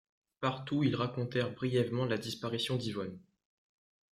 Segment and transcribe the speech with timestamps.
[0.39, 3.19] Partout ils racontèrent brièvement la disparition d'Yvonne.